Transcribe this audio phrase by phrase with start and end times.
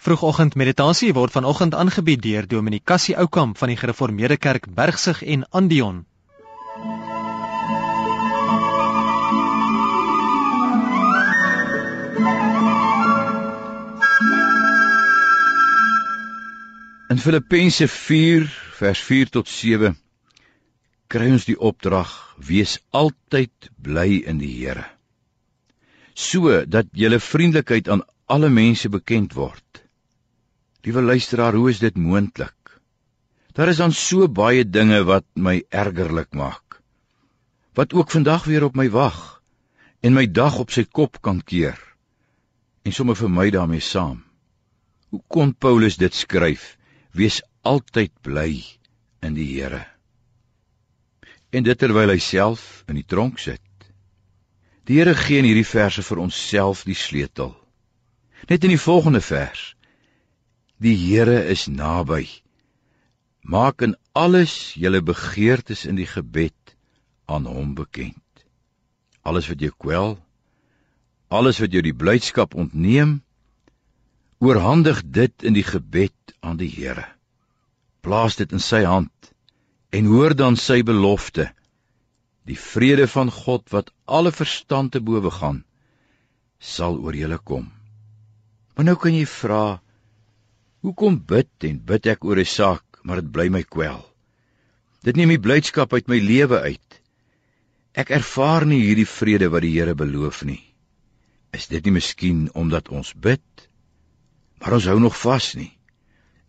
[0.00, 5.42] Vroegoggend meditasie word vanoggend aangebied deur Dominee Cassie Oukamp van die Gereformeerde Kerk Bergsig en
[5.50, 5.98] Andion.
[17.12, 18.48] In Filippense 4
[18.78, 19.92] vers 4 tot 7
[21.12, 22.08] kry ons die opdrag:
[22.40, 24.86] Wees altyd bly in die Here.
[26.14, 29.84] So dat julle vriendelikheid aan alle mense bekend word.
[30.80, 32.80] Liewe luisteraar, hoe is dit moontlik?
[33.52, 36.80] Daar is dan so baie dinge wat my ergerlik maak.
[37.76, 39.42] Wat ook vandag weer op my wag
[40.00, 41.76] en my dag op sy kop kan keer.
[42.82, 44.22] En sommer vir my daarmee saam.
[45.12, 46.78] Hoe kon Paulus dit skryf?
[47.12, 48.62] Wees altyd bly
[49.20, 49.82] in die Here.
[51.50, 53.60] En dit terwyl hy self in die tronk sit.
[54.88, 57.52] Die Here gee in hierdie verse vir ons self die sleutel.
[58.48, 59.69] Net in die volgende vers.
[60.80, 62.24] Die Here is naby.
[63.44, 66.56] Maak in alles julle begeertes in die gebed
[67.28, 68.44] aan hom bekend.
[69.20, 70.16] Alles wat jou kwel,
[71.28, 73.18] alles wat jou die blydskap ontneem,
[74.40, 77.04] oorhandig dit in die gebed aan die Here.
[78.00, 79.32] Plaas dit in sy hand
[79.92, 81.50] en hoor dan sy belofte.
[82.48, 85.60] Die vrede van God wat alle verstand te bowe gaan,
[86.56, 87.68] sal oor julle kom.
[88.74, 89.82] Maar nou kan jy vra,
[90.84, 94.04] hoekom bid en bid ek oor 'n saak, maar dit bly my kwel?
[95.02, 97.00] Dit neem die blydskap uit my lewe uit.
[97.96, 100.62] Ek ervaar nie hierdie vrede wat die Here beloof nie.
[101.52, 103.68] Is dit nie miskien omdat ons bid,
[104.60, 105.72] maar ons hou nog vas nie?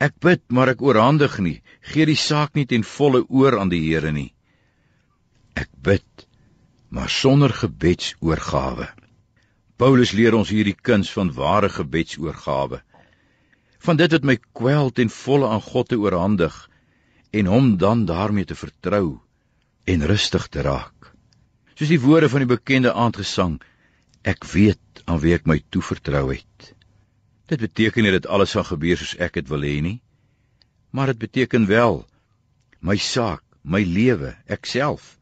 [0.00, 1.62] Ek bid, maar ek oorhandig nie.
[1.80, 4.32] Gee die saak nie ten volle oor aan die Here nie.
[5.54, 6.26] Ek bid,
[6.88, 8.88] maar sonder gebedsoorgawe.
[9.76, 12.80] Paulus leer ons hierdie kuns van ware gebedsoorgawe.
[13.80, 16.56] Van dit wat my kwel ten volle aan God te oorhandig
[17.30, 19.20] en hom dan daarmee te vertrou
[19.84, 21.12] en rustig te raak.
[21.74, 23.60] Soos die woorde van die bekende aandgesang,
[24.22, 26.72] ek weet aan wie ek my toevertrou het.
[27.48, 29.98] Dit beteken nie dat alles gaan gebeur soos ek dit wil hê nie,
[30.92, 32.04] maar dit beteken wel
[32.80, 35.16] my saak, my lewe, ek self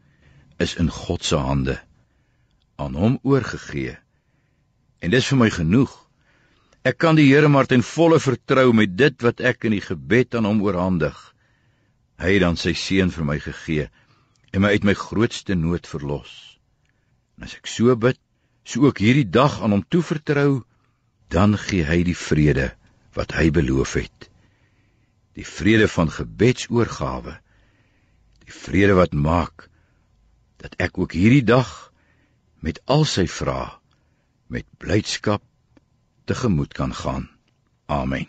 [0.58, 1.78] is in God se hande
[2.78, 3.96] aan hom oorgegee.
[5.02, 5.94] En dis vir my genoeg.
[6.88, 10.36] Ek kan die Here maar ten volle vertrou met dit wat ek in die gebed
[10.38, 11.16] aan hom oorhandig.
[12.16, 13.88] Hy het dan sy seun vir my gegee
[14.56, 16.32] en my uit my grootste nood verlos.
[17.36, 18.16] En as ek so bid,
[18.64, 20.62] so ook hierdie dag aan hom toevertrou,
[21.28, 22.70] dan gee hy die vrede
[23.18, 24.30] wat hy beloof het.
[25.36, 27.36] Die vrede van gebedsoorgawe.
[28.48, 29.68] Die vrede wat maak
[30.62, 31.68] dat ek ook hierdie dag
[32.64, 33.76] met al sy vrae
[34.48, 35.44] met blydskap
[36.28, 37.28] tegemoet kan gaan.
[37.86, 38.28] Amen.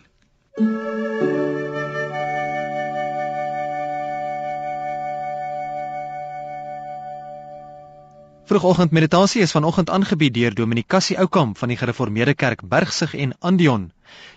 [8.50, 13.36] Vroegoggend meditasie is vanoggend aangebied deur Dominee Cassie Oukamp van die Gereformeerde Kerk Bergsig en
[13.38, 13.92] Andion.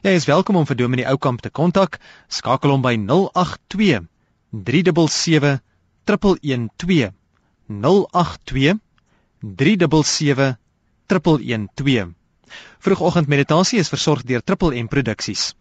[0.06, 1.98] Jy is welkom om vir Dominee Oukamp te kontak.
[2.28, 4.06] Skakel hom by 082
[4.52, 5.62] 377
[6.14, 7.10] 112.
[7.68, 8.78] 082
[9.42, 10.58] 377
[11.10, 12.14] 112.
[12.80, 15.54] Vroegoggend meditasie is versorg deur Triple M Produksies.